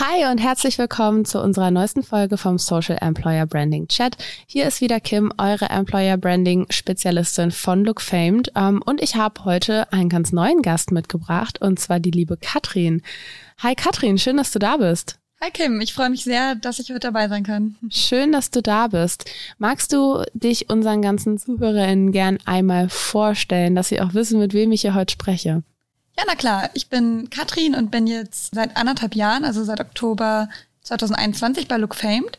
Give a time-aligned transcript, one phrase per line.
[0.00, 4.16] Hi und herzlich willkommen zu unserer neuesten Folge vom Social Employer Branding Chat.
[4.44, 8.50] Hier ist wieder Kim, eure Employer Branding Spezialistin von Look Famed.
[8.56, 13.02] Ähm, und ich habe heute einen ganz neuen Gast mitgebracht und zwar die liebe Katrin.
[13.62, 15.20] Hi Katrin, schön, dass du da bist.
[15.40, 17.76] Hi Kim, ich freue mich sehr, dass ich heute dabei sein kann.
[17.88, 19.30] Schön, dass du da bist.
[19.58, 24.72] Magst du dich unseren ganzen ZuhörerInnen gern einmal vorstellen, dass sie auch wissen, mit wem
[24.72, 25.62] ich hier heute spreche?
[26.16, 26.70] Ja, na klar.
[26.74, 30.48] Ich bin Katrin und bin jetzt seit anderthalb Jahren, also seit Oktober
[30.82, 32.38] 2021 bei Look Famed.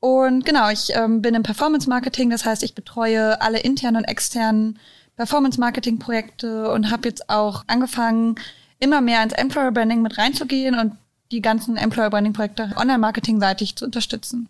[0.00, 4.04] Und genau, ich ähm, bin im Performance Marketing, das heißt, ich betreue alle internen und
[4.04, 4.78] externen
[5.16, 8.36] Performance Marketing Projekte und habe jetzt auch angefangen,
[8.78, 10.96] immer mehr ins Employer Branding mit reinzugehen und
[11.32, 14.48] die ganzen Employer Branding Projekte Online-Marketing-seitig zu unterstützen.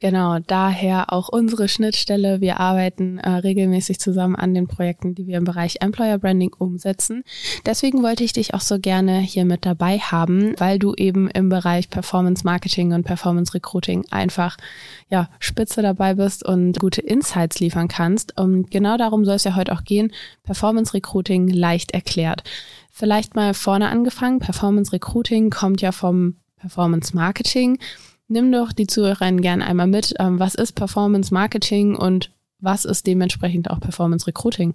[0.00, 2.40] Genau, daher auch unsere Schnittstelle.
[2.40, 7.22] Wir arbeiten äh, regelmäßig zusammen an den Projekten, die wir im Bereich Employer Branding umsetzen.
[7.66, 11.50] Deswegen wollte ich dich auch so gerne hier mit dabei haben, weil du eben im
[11.50, 14.56] Bereich Performance Marketing und Performance Recruiting einfach
[15.10, 18.38] ja spitze dabei bist und gute Insights liefern kannst.
[18.38, 20.12] Und genau darum soll es ja heute auch gehen.
[20.44, 22.42] Performance Recruiting leicht erklärt.
[22.90, 24.38] Vielleicht mal vorne angefangen.
[24.38, 27.78] Performance Recruiting kommt ja vom Performance Marketing.
[28.30, 30.14] Nimm doch die Zuhörerinnen gerne einmal mit.
[30.20, 34.74] Ähm, was ist Performance Marketing und was ist dementsprechend auch Performance Recruiting?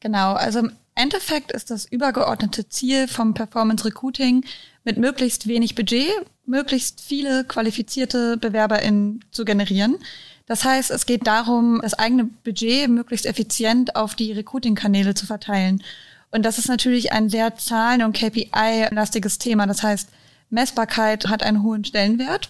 [0.00, 4.42] Genau, also im Endeffekt ist das übergeordnete Ziel vom Performance Recruiting
[4.84, 6.08] mit möglichst wenig Budget
[6.46, 9.98] möglichst viele qualifizierte BewerberInnen zu generieren.
[10.46, 15.82] Das heißt, es geht darum, das eigene Budget möglichst effizient auf die Recruiting-Kanäle zu verteilen.
[16.30, 19.66] Und das ist natürlich ein sehr zahlen- und KPI-lastiges Thema.
[19.66, 20.08] Das heißt,
[20.50, 22.48] Messbarkeit hat einen hohen Stellenwert.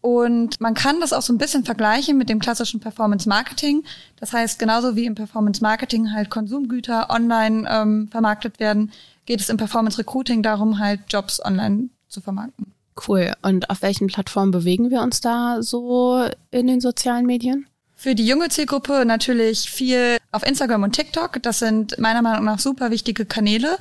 [0.00, 3.84] Und man kann das auch so ein bisschen vergleichen mit dem klassischen Performance Marketing.
[4.20, 8.92] Das heißt, genauso wie im Performance Marketing halt Konsumgüter online ähm, vermarktet werden,
[9.24, 12.74] geht es im Performance Recruiting darum, halt Jobs online zu vermarkten.
[13.08, 13.32] Cool.
[13.40, 17.66] Und auf welchen Plattformen bewegen wir uns da so in den sozialen Medien?
[17.96, 21.42] Für die junge Zielgruppe natürlich viel auf Instagram und TikTok.
[21.42, 23.78] Das sind meiner Meinung nach super wichtige Kanäle,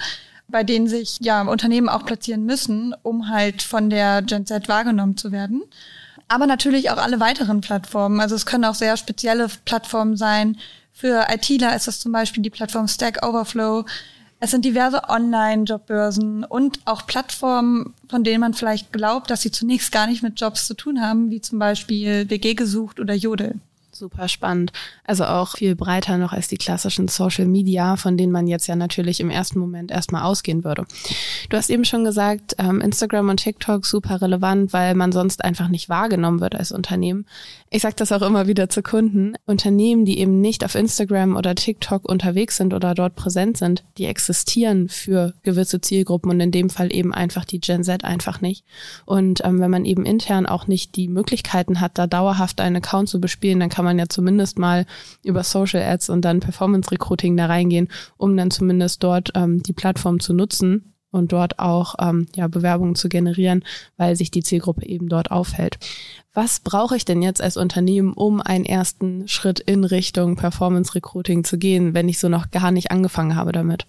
[0.47, 5.17] bei denen sich ja Unternehmen auch platzieren müssen, um halt von der Gen Z wahrgenommen
[5.17, 5.63] zu werden.
[6.27, 8.19] Aber natürlich auch alle weiteren Plattformen.
[8.19, 10.57] Also es können auch sehr spezielle Plattformen sein.
[10.91, 13.85] Für ITler ist das zum Beispiel die Plattform Stack Overflow.
[14.39, 19.91] Es sind diverse Online-Jobbörsen und auch Plattformen, von denen man vielleicht glaubt, dass sie zunächst
[19.91, 23.59] gar nicht mit Jobs zu tun haben, wie zum Beispiel WG gesucht oder Jodel.
[23.95, 24.71] Super spannend.
[25.03, 28.75] Also auch viel breiter noch als die klassischen Social Media, von denen man jetzt ja
[28.75, 30.85] natürlich im ersten Moment erstmal ausgehen würde.
[31.49, 35.67] Du hast eben schon gesagt, ähm, Instagram und TikTok super relevant, weil man sonst einfach
[35.67, 37.27] nicht wahrgenommen wird als Unternehmen.
[37.69, 39.35] Ich sage das auch immer wieder zu Kunden.
[39.45, 44.05] Unternehmen, die eben nicht auf Instagram oder TikTok unterwegs sind oder dort präsent sind, die
[44.05, 48.65] existieren für gewisse Zielgruppen und in dem Fall eben einfach die Gen Z einfach nicht.
[49.05, 53.09] Und ähm, wenn man eben intern auch nicht die Möglichkeiten hat, da dauerhaft einen Account
[53.09, 54.85] zu bespielen, dann kann kann man ja zumindest mal
[55.23, 59.73] über Social Ads und dann Performance Recruiting da reingehen, um dann zumindest dort ähm, die
[59.73, 63.65] Plattform zu nutzen und dort auch ähm, ja, Bewerbungen zu generieren,
[63.97, 65.79] weil sich die Zielgruppe eben dort aufhält.
[66.33, 71.43] Was brauche ich denn jetzt als Unternehmen, um einen ersten Schritt in Richtung Performance Recruiting
[71.43, 73.85] zu gehen, wenn ich so noch gar nicht angefangen habe damit?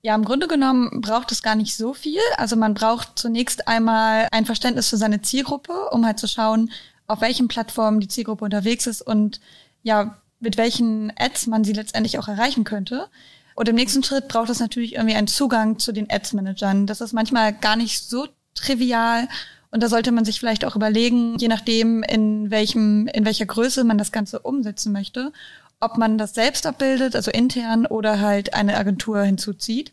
[0.00, 2.20] Ja, im Grunde genommen braucht es gar nicht so viel.
[2.38, 6.70] Also man braucht zunächst einmal ein Verständnis für seine Zielgruppe, um halt zu schauen,
[7.06, 9.40] auf welchen Plattformen die Zielgruppe unterwegs ist und
[9.82, 13.08] ja, mit welchen Ads man sie letztendlich auch erreichen könnte.
[13.54, 16.86] Und im nächsten Schritt braucht es natürlich irgendwie einen Zugang zu den Ads-Managern.
[16.86, 19.28] Das ist manchmal gar nicht so trivial.
[19.70, 23.84] Und da sollte man sich vielleicht auch überlegen, je nachdem, in welchem, in welcher Größe
[23.84, 25.32] man das Ganze umsetzen möchte,
[25.80, 29.92] ob man das selbst abbildet, also intern oder halt eine Agentur hinzuzieht.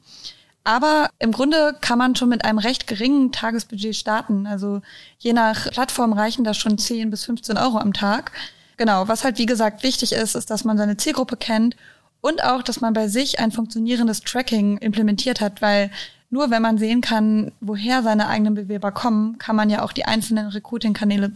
[0.64, 4.46] Aber im Grunde kann man schon mit einem recht geringen Tagesbudget starten.
[4.46, 4.82] Also
[5.18, 8.32] je nach Plattform reichen da schon 10 bis 15 Euro am Tag.
[8.78, 11.76] Genau, was halt wie gesagt wichtig ist, ist, dass man seine Zielgruppe kennt
[12.22, 15.90] und auch, dass man bei sich ein funktionierendes Tracking implementiert hat, weil
[16.30, 20.06] nur wenn man sehen kann, woher seine eigenen Bewerber kommen, kann man ja auch die
[20.06, 21.34] einzelnen Recruiting-Kanäle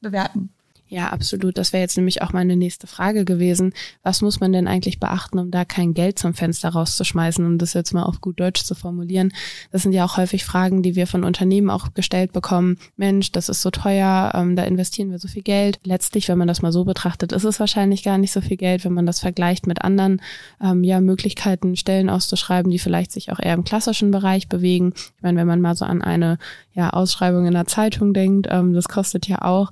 [0.00, 0.50] bewerten.
[0.92, 1.56] Ja, absolut.
[1.56, 3.72] Das wäre jetzt nämlich auch meine nächste Frage gewesen.
[4.02, 7.74] Was muss man denn eigentlich beachten, um da kein Geld zum Fenster rauszuschmeißen, um das
[7.74, 9.32] jetzt mal auf gut Deutsch zu formulieren?
[9.70, 12.76] Das sind ja auch häufig Fragen, die wir von Unternehmen auch gestellt bekommen.
[12.96, 15.78] Mensch, das ist so teuer, ähm, da investieren wir so viel Geld.
[15.84, 18.84] Letztlich, wenn man das mal so betrachtet, ist es wahrscheinlich gar nicht so viel Geld,
[18.84, 20.20] wenn man das vergleicht mit anderen
[20.60, 24.92] ähm, ja, Möglichkeiten, Stellen auszuschreiben, die vielleicht sich auch eher im klassischen Bereich bewegen.
[24.96, 26.38] Ich meine, wenn man mal so an eine
[26.74, 29.70] ja, Ausschreibung in der Zeitung denkt, ähm, das kostet ja auch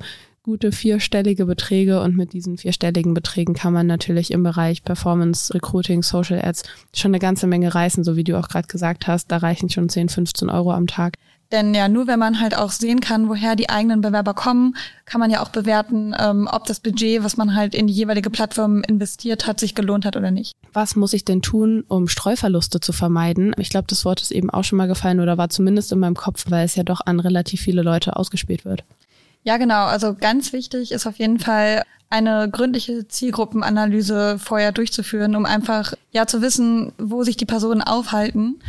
[0.49, 6.03] gute vierstellige Beträge und mit diesen vierstelligen Beträgen kann man natürlich im Bereich Performance, Recruiting,
[6.03, 6.63] Social Ads
[6.95, 9.91] schon eine ganze Menge reißen, so wie du auch gerade gesagt hast, da reichen schon
[9.91, 11.17] 10, 15 Euro am Tag.
[11.53, 14.75] Denn ja, nur wenn man halt auch sehen kann, woher die eigenen Bewerber kommen,
[15.05, 18.31] kann man ja auch bewerten, ähm, ob das Budget, was man halt in die jeweilige
[18.31, 20.55] Plattform investiert hat, sich gelohnt hat oder nicht.
[20.73, 23.53] Was muss ich denn tun, um Streuverluste zu vermeiden?
[23.59, 26.17] Ich glaube, das Wort ist eben auch schon mal gefallen oder war zumindest in meinem
[26.17, 28.85] Kopf, weil es ja doch an relativ viele Leute ausgespielt wird.
[29.43, 29.87] Ja, genau.
[29.87, 36.27] Also ganz wichtig ist auf jeden Fall eine gründliche Zielgruppenanalyse vorher durchzuführen, um einfach ja
[36.27, 38.61] zu wissen, wo sich die Personen aufhalten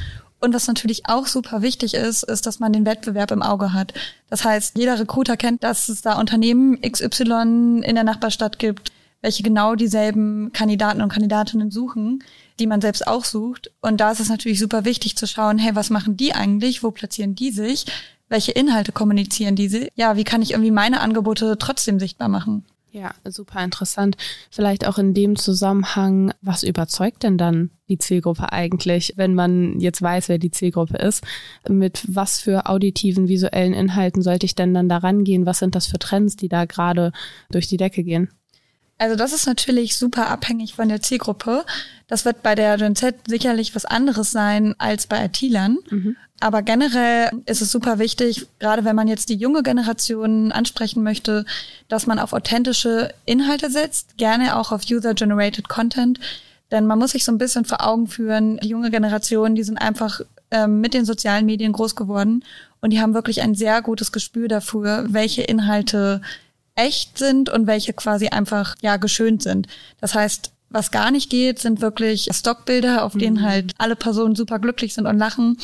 [0.41, 3.93] und was natürlich auch super wichtig ist, ist, dass man den Wettbewerb im Auge hat.
[4.29, 9.43] Das heißt, jeder Recruiter kennt, dass es da Unternehmen XY in der Nachbarstadt gibt, welche
[9.43, 12.23] genau dieselben Kandidaten und Kandidatinnen suchen,
[12.59, 13.71] die man selbst auch sucht.
[13.81, 16.83] Und da ist es natürlich super wichtig zu schauen, hey, was machen die eigentlich?
[16.83, 17.85] Wo platzieren die sich?
[18.29, 19.89] Welche Inhalte kommunizieren diese?
[19.95, 22.63] Ja, wie kann ich irgendwie meine Angebote trotzdem sichtbar machen?
[22.91, 24.17] Ja, super interessant.
[24.49, 30.01] Vielleicht auch in dem Zusammenhang, was überzeugt denn dann die Zielgruppe eigentlich, wenn man jetzt
[30.01, 31.23] weiß, wer die Zielgruppe ist?
[31.67, 35.45] Mit was für auditiven, visuellen Inhalten sollte ich denn dann da rangehen?
[35.45, 37.11] Was sind das für Trends, die da gerade
[37.51, 38.29] durch die Decke gehen?
[38.99, 41.65] Also das ist natürlich super abhängig von der Zielgruppe.
[42.07, 45.77] Das wird bei der Gen Z sicherlich was anderes sein als bei IT-Lern.
[45.89, 46.17] Mhm.
[46.41, 51.45] Aber generell ist es super wichtig, gerade wenn man jetzt die junge Generation ansprechen möchte,
[51.87, 56.19] dass man auf authentische Inhalte setzt, gerne auch auf User-Generated Content.
[56.69, 59.77] Denn man muss sich so ein bisschen vor Augen führen, die junge Generation, die sind
[59.77, 60.21] einfach
[60.51, 62.43] ähm, mit den sozialen Medien groß geworden
[62.81, 66.21] und die haben wirklich ein sehr gutes Gespür dafür, welche Inhalte
[66.79, 69.67] echt sind und welche quasi einfach ja geschönt sind.
[69.99, 73.43] Das heißt, was gar nicht geht, sind wirklich Stockbilder, auf denen mhm.
[73.43, 75.57] halt alle Personen super glücklich sind und lachen,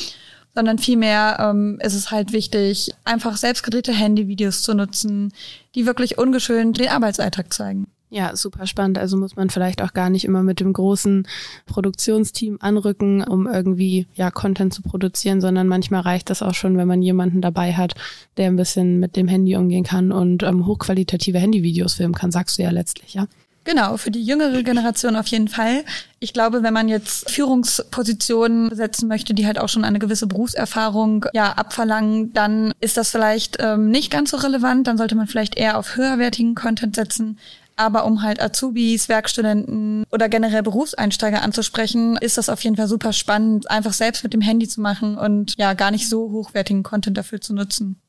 [0.56, 5.32] sondern vielmehr ähm, ist es halt wichtig, einfach selbstgedrehte Handyvideos zu nutzen,
[5.76, 7.88] die wirklich ungeschönt den Arbeitsalltag zeigen.
[8.10, 8.98] Ja, super spannend.
[8.98, 11.28] Also muss man vielleicht auch gar nicht immer mit dem großen
[11.66, 16.88] Produktionsteam anrücken, um irgendwie ja Content zu produzieren, sondern manchmal reicht das auch schon, wenn
[16.88, 17.96] man jemanden dabei hat,
[18.38, 22.58] der ein bisschen mit dem Handy umgehen kann und ähm, hochqualitative Handyvideos filmen kann, sagst
[22.58, 23.28] du ja letztlich, ja?
[23.66, 25.84] Genau, für die jüngere Generation auf jeden Fall.
[26.20, 31.26] Ich glaube, wenn man jetzt Führungspositionen besetzen möchte, die halt auch schon eine gewisse Berufserfahrung
[31.34, 34.86] ja abverlangen, dann ist das vielleicht ähm, nicht ganz so relevant.
[34.86, 37.40] Dann sollte man vielleicht eher auf höherwertigen Content setzen.
[37.78, 43.12] Aber um halt Azubis, Werkstudenten oder generell Berufseinsteiger anzusprechen, ist das auf jeden Fall super
[43.12, 47.18] spannend, einfach selbst mit dem Handy zu machen und ja, gar nicht so hochwertigen Content
[47.18, 48.00] dafür zu nutzen.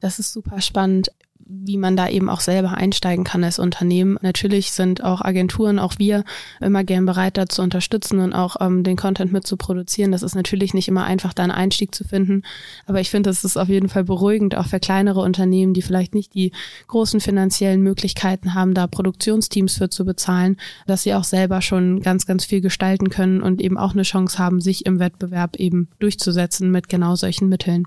[0.00, 1.10] Das ist super spannend
[1.50, 4.18] wie man da eben auch selber einsteigen kann als Unternehmen.
[4.22, 6.24] Natürlich sind auch Agenturen, auch wir
[6.60, 10.12] immer gern bereit, da zu unterstützen und auch ähm, den Content mit zu produzieren.
[10.12, 12.42] Das ist natürlich nicht immer einfach, da einen Einstieg zu finden.
[12.86, 16.14] Aber ich finde, das ist auf jeden Fall beruhigend, auch für kleinere Unternehmen, die vielleicht
[16.14, 16.52] nicht die
[16.86, 20.56] großen finanziellen Möglichkeiten haben, da Produktionsteams für zu bezahlen,
[20.86, 24.38] dass sie auch selber schon ganz, ganz viel gestalten können und eben auch eine Chance
[24.38, 27.84] haben, sich im Wettbewerb eben durchzusetzen mit genau solchen Mitteln.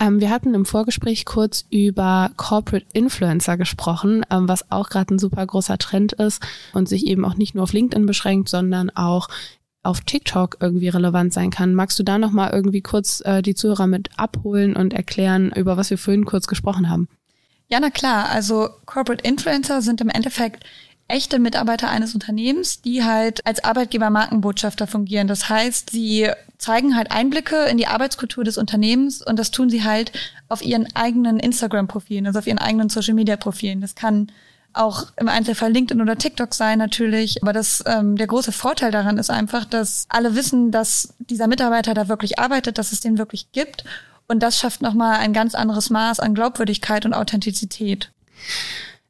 [0.00, 5.18] Ähm, wir hatten im Vorgespräch kurz über Corporate Influencer gesprochen, ähm, was auch gerade ein
[5.18, 6.42] super großer Trend ist
[6.72, 9.28] und sich eben auch nicht nur auf LinkedIn beschränkt, sondern auch
[9.82, 11.74] auf TikTok irgendwie relevant sein kann.
[11.74, 15.76] Magst du da noch mal irgendwie kurz äh, die Zuhörer mit abholen und erklären, über
[15.76, 17.08] was wir vorhin kurz gesprochen haben?
[17.68, 18.28] Ja, na klar.
[18.28, 20.64] Also Corporate Influencer sind im Endeffekt
[21.08, 25.28] echte Mitarbeiter eines Unternehmens, die halt als Arbeitgeber-Markenbotschafter fungieren.
[25.28, 29.84] Das heißt, sie zeigen halt Einblicke in die Arbeitskultur des Unternehmens und das tun sie
[29.84, 30.12] halt
[30.48, 33.80] auf ihren eigenen Instagram-Profilen, also auf ihren eigenen Social-Media-Profilen.
[33.80, 34.32] Das kann
[34.76, 37.42] auch im Einzelfall LinkedIn oder TikTok sein natürlich.
[37.42, 41.94] Aber das, ähm, der große Vorteil daran ist einfach, dass alle wissen, dass dieser Mitarbeiter
[41.94, 43.84] da wirklich arbeitet, dass es den wirklich gibt.
[44.28, 48.10] Und das schafft nochmal ein ganz anderes Maß an Glaubwürdigkeit und Authentizität.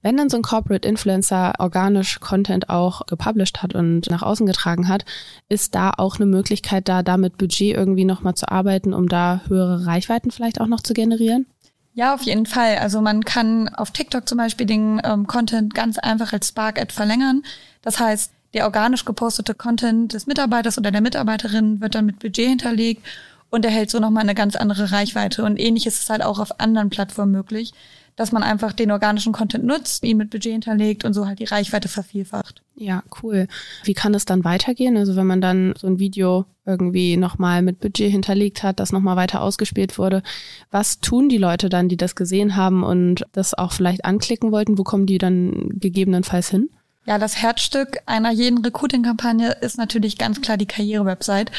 [0.06, 4.86] Wenn dann so ein Corporate Influencer organisch Content auch gepublished hat und nach außen getragen
[4.86, 5.04] hat,
[5.48, 9.84] ist da auch eine Möglichkeit, da damit Budget irgendwie nochmal zu arbeiten, um da höhere
[9.84, 11.46] Reichweiten vielleicht auch noch zu generieren?
[11.92, 12.76] Ja, auf jeden Fall.
[12.76, 17.42] Also man kann auf TikTok zum Beispiel den ähm, Content ganz einfach als Spark-Ad verlängern.
[17.82, 22.48] Das heißt, der organisch gepostete Content des Mitarbeiters oder der Mitarbeiterin wird dann mit Budget
[22.48, 23.04] hinterlegt
[23.50, 25.44] und erhält so nochmal eine ganz andere Reichweite.
[25.44, 27.72] Und ähnlich ist es halt auch auf anderen Plattformen möglich
[28.16, 31.44] dass man einfach den organischen Content nutzt, ihn mit Budget hinterlegt und so halt die
[31.44, 32.62] Reichweite vervielfacht.
[32.74, 33.46] Ja, cool.
[33.84, 34.96] Wie kann es dann weitergehen?
[34.96, 39.16] Also wenn man dann so ein Video irgendwie nochmal mit Budget hinterlegt hat, das nochmal
[39.16, 40.22] weiter ausgespielt wurde,
[40.70, 44.78] was tun die Leute dann, die das gesehen haben und das auch vielleicht anklicken wollten?
[44.78, 46.70] Wo kommen die dann gegebenenfalls hin?
[47.04, 51.52] Ja, das Herzstück einer jeden Recruiting-Kampagne ist natürlich ganz klar die Karriere-Website.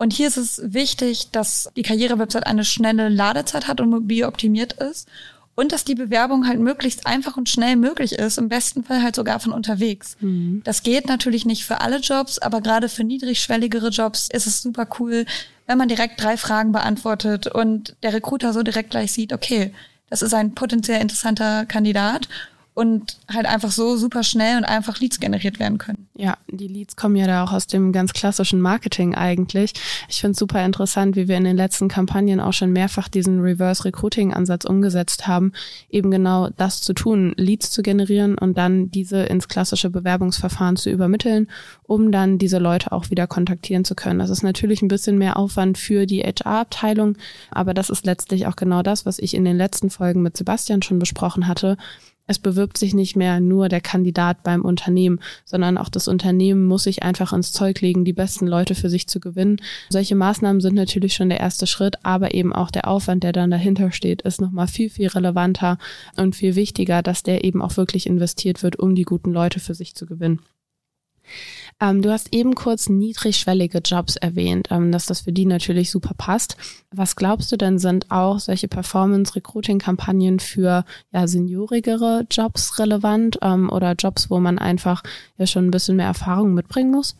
[0.00, 4.72] Und hier ist es wichtig, dass die Karriere-Website eine schnelle Ladezeit hat und mobil optimiert
[4.72, 5.06] ist
[5.56, 9.14] und dass die Bewerbung halt möglichst einfach und schnell möglich ist, im besten Fall halt
[9.14, 10.16] sogar von unterwegs.
[10.20, 10.62] Mhm.
[10.64, 14.88] Das geht natürlich nicht für alle Jobs, aber gerade für niedrigschwelligere Jobs ist es super
[14.98, 15.26] cool,
[15.66, 19.74] wenn man direkt drei Fragen beantwortet und der Recruiter so direkt gleich sieht, okay,
[20.08, 22.26] das ist ein potenziell interessanter Kandidat
[22.80, 26.08] und halt einfach so super schnell und einfach Leads generiert werden können.
[26.14, 29.74] Ja, die Leads kommen ja da auch aus dem ganz klassischen Marketing eigentlich.
[30.08, 33.42] Ich finde es super interessant, wie wir in den letzten Kampagnen auch schon mehrfach diesen
[33.42, 35.52] Reverse Recruiting Ansatz umgesetzt haben,
[35.90, 40.88] eben genau das zu tun, Leads zu generieren und dann diese ins klassische Bewerbungsverfahren zu
[40.88, 41.48] übermitteln,
[41.82, 44.20] um dann diese Leute auch wieder kontaktieren zu können.
[44.20, 47.18] Das ist natürlich ein bisschen mehr Aufwand für die HR-Abteilung,
[47.50, 50.80] aber das ist letztlich auch genau das, was ich in den letzten Folgen mit Sebastian
[50.80, 51.76] schon besprochen hatte
[52.30, 56.84] es bewirbt sich nicht mehr nur der Kandidat beim Unternehmen, sondern auch das Unternehmen muss
[56.84, 59.60] sich einfach ins Zeug legen, die besten Leute für sich zu gewinnen.
[59.88, 63.50] Solche Maßnahmen sind natürlich schon der erste Schritt, aber eben auch der Aufwand, der dann
[63.50, 65.78] dahinter steht, ist nochmal viel, viel relevanter
[66.16, 69.74] und viel wichtiger, dass der eben auch wirklich investiert wird, um die guten Leute für
[69.74, 70.38] sich zu gewinnen.
[71.80, 76.14] Ähm, du hast eben kurz niedrigschwellige Jobs erwähnt, ähm, dass das für die natürlich super
[76.16, 76.56] passt.
[76.90, 83.94] Was glaubst du denn, sind auch solche Performance-Recruiting-Kampagnen für ja, seniorigere Jobs relevant ähm, oder
[83.94, 85.02] Jobs, wo man einfach
[85.38, 87.16] ja schon ein bisschen mehr Erfahrung mitbringen muss?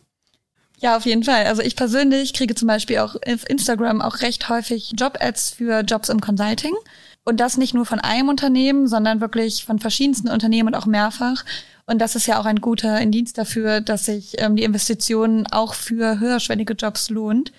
[0.80, 1.44] Ja, auf jeden Fall.
[1.44, 6.08] Also ich persönlich kriege zum Beispiel auch auf Instagram auch recht häufig Job-Ads für Jobs
[6.08, 6.74] im Consulting.
[7.24, 11.44] Und das nicht nur von einem Unternehmen, sondern wirklich von verschiedensten Unternehmen und auch mehrfach.
[11.86, 15.74] Und das ist ja auch ein guter Indienst dafür, dass sich ähm, die Investition auch
[15.74, 17.52] für höherschwellige Jobs lohnt.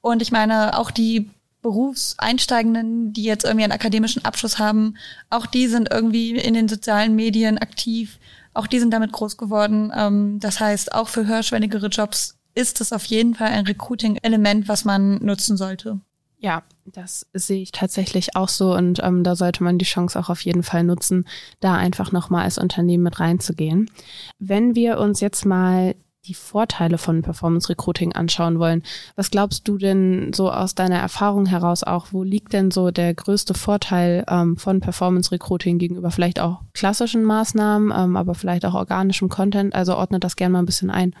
[0.00, 1.30] Und ich meine, auch die
[1.62, 4.96] Berufseinsteigenden, die jetzt irgendwie einen akademischen Abschluss haben,
[5.28, 8.18] auch die sind irgendwie in den sozialen Medien aktiv.
[8.54, 9.92] Auch die sind damit groß geworden.
[9.94, 14.84] Ähm, das heißt, auch für höherschwelligere Jobs ist es auf jeden Fall ein Recruiting-Element, was
[14.84, 16.00] man nutzen sollte.
[16.42, 20.30] Ja, das sehe ich tatsächlich auch so und ähm, da sollte man die Chance auch
[20.30, 21.26] auf jeden Fall nutzen,
[21.60, 23.90] da einfach nochmal als Unternehmen mit reinzugehen.
[24.38, 25.94] Wenn wir uns jetzt mal
[26.26, 28.82] die Vorteile von Performance Recruiting anschauen wollen,
[29.16, 33.12] was glaubst du denn so aus deiner Erfahrung heraus auch, wo liegt denn so der
[33.12, 38.74] größte Vorteil ähm, von Performance Recruiting gegenüber vielleicht auch klassischen Maßnahmen, ähm, aber vielleicht auch
[38.74, 39.74] organischem Content?
[39.74, 41.14] Also ordnet das gerne mal ein bisschen ein.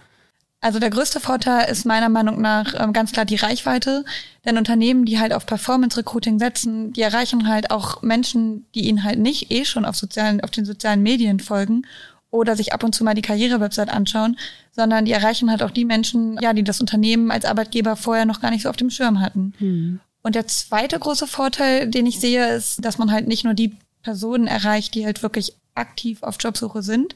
[0.62, 4.04] Also der größte Vorteil ist meiner Meinung nach ähm, ganz klar die Reichweite.
[4.44, 9.04] Denn Unternehmen, die halt auf Performance Recruiting setzen, die erreichen halt auch Menschen, die ihnen
[9.04, 11.86] halt nicht eh schon auf sozialen, auf den sozialen Medien folgen
[12.30, 14.36] oder sich ab und zu mal die Karrierewebsite anschauen,
[14.72, 18.40] sondern die erreichen halt auch die Menschen, ja, die das Unternehmen als Arbeitgeber vorher noch
[18.40, 19.54] gar nicht so auf dem Schirm hatten.
[19.58, 20.00] Hm.
[20.22, 23.74] Und der zweite große Vorteil, den ich sehe, ist, dass man halt nicht nur die
[24.02, 27.14] Personen erreicht, die halt wirklich aktiv auf Jobsuche sind,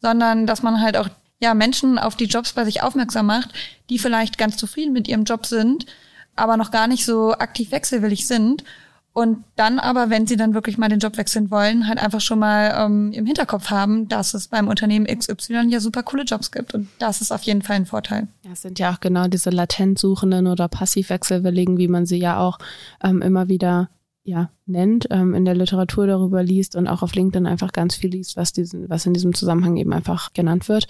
[0.00, 1.08] sondern dass man halt auch
[1.44, 3.50] ja, Menschen auf die Jobs bei sich aufmerksam macht,
[3.90, 5.86] die vielleicht ganz zufrieden mit ihrem Job sind,
[6.34, 8.64] aber noch gar nicht so aktiv wechselwillig sind.
[9.12, 12.40] Und dann aber, wenn sie dann wirklich mal den Job wechseln wollen, halt einfach schon
[12.40, 16.74] mal ähm, im Hinterkopf haben, dass es beim Unternehmen XY ja super coole Jobs gibt.
[16.74, 18.26] Und das ist auf jeden Fall ein Vorteil.
[18.42, 22.40] Ja, es sind ja auch genau diese latent Suchenden oder Passivwechselwilligen, wie man sie ja
[22.40, 22.58] auch
[23.04, 23.88] ähm, immer wieder
[24.24, 28.10] ja, nennt, ähm, in der Literatur darüber liest und auch auf LinkedIn einfach ganz viel
[28.10, 30.88] liest, was, diesen, was in diesem Zusammenhang eben einfach genannt wird.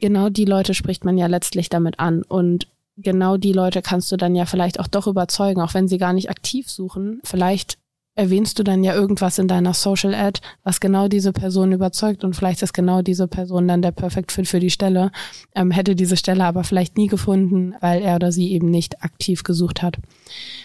[0.00, 2.22] Genau die Leute spricht man ja letztlich damit an.
[2.22, 2.66] Und
[2.96, 6.12] genau die Leute kannst du dann ja vielleicht auch doch überzeugen, auch wenn sie gar
[6.12, 7.20] nicht aktiv suchen.
[7.24, 7.78] Vielleicht
[8.20, 12.34] erwähnst du dann ja irgendwas in deiner Social Ad, was genau diese Person überzeugt und
[12.34, 15.10] vielleicht ist genau diese Person dann der Perfect Fit für die Stelle,
[15.54, 19.42] ähm, hätte diese Stelle aber vielleicht nie gefunden, weil er oder sie eben nicht aktiv
[19.42, 19.96] gesucht hat.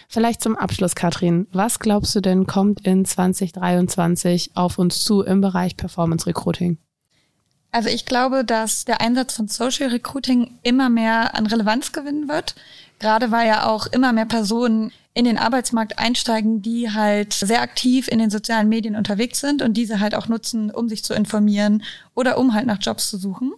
[0.08, 5.40] Vielleicht zum Abschluss, Katrin, was glaubst du denn kommt in 2023 auf uns zu im
[5.40, 6.78] Bereich Performance Recruiting?
[7.76, 12.54] Also ich glaube, dass der Einsatz von Social Recruiting immer mehr an Relevanz gewinnen wird.
[13.00, 18.08] Gerade weil ja auch immer mehr Personen in den Arbeitsmarkt einsteigen, die halt sehr aktiv
[18.08, 21.82] in den sozialen Medien unterwegs sind und diese halt auch nutzen, um sich zu informieren
[22.14, 23.52] oder um halt nach Jobs zu suchen.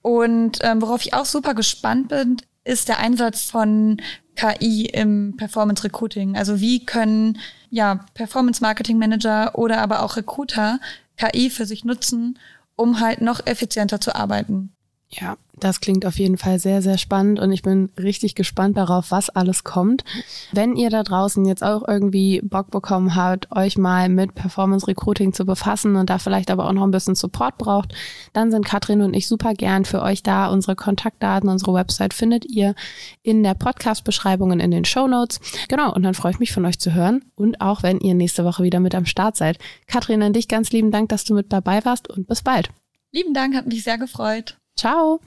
[0.00, 4.00] Und ähm, worauf ich auch super gespannt bin, ist der Einsatz von
[4.36, 6.36] KI im Performance Recruiting.
[6.36, 10.78] Also wie können ja Performance Marketing Manager oder aber auch Recruiter
[11.16, 12.38] KI für sich nutzen,
[12.76, 14.73] um halt noch effizienter zu arbeiten.
[15.20, 19.12] Ja, das klingt auf jeden Fall sehr, sehr spannend und ich bin richtig gespannt darauf,
[19.12, 20.02] was alles kommt.
[20.50, 25.32] Wenn ihr da draußen jetzt auch irgendwie Bock bekommen habt, euch mal mit Performance Recruiting
[25.32, 27.94] zu befassen und da vielleicht aber auch noch ein bisschen Support braucht,
[28.32, 30.48] dann sind Katrin und ich super gern für euch da.
[30.48, 32.74] Unsere Kontaktdaten, unsere Website findet ihr
[33.22, 35.40] in der Podcast-Beschreibung und in den Show Notes.
[35.68, 38.44] Genau, und dann freue ich mich von euch zu hören und auch wenn ihr nächste
[38.44, 39.58] Woche wieder mit am Start seid.
[39.86, 42.70] Katrin, an dich ganz lieben Dank, dass du mit dabei warst und bis bald.
[43.12, 44.56] Lieben Dank, hat mich sehr gefreut.
[44.76, 45.20] Ciao.